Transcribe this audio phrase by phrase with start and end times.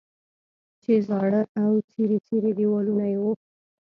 [0.81, 3.31] چې زاړه او څیري څیري دیوالونه یې وو.